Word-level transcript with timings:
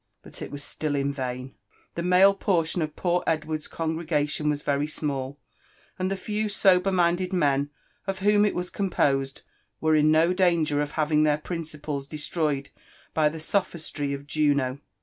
But 0.23 0.41
it 0.41 0.51
wa^ 0.51 0.55
9till 0.55 0.99
in 0.99 1.13
vain: 1.13 1.53
the 1.93 2.01
male 2.01 2.33
portion 2.33 2.81
of 2.81 2.95
poor 2.95 3.23
Edward's 3.27 3.67
congregation 3.67 4.49
was 4.49 4.63
vetf 4.63 4.89
small, 4.89 5.37
and 5.99 6.09
the 6.09 6.17
few 6.17 6.49
sober 6.49 6.91
minded 6.91 7.31
men 7.31 7.69
oif 8.07 8.17
whom 8.17 8.43
it 8.43 8.55
was 8.55 8.71
composed 8.71 9.43
were 9.79 9.95
Id 9.95 10.05
no 10.05 10.33
danger 10.33 10.81
of 10.81 10.93
having 10.93 11.21
their 11.21 11.37
principles 11.37 12.07
destroyed 12.07 12.71
by 13.13 13.29
the 13.29 13.39
sophistry 13.39 14.11
of 14.11 14.23
Jnno. 14.25 14.79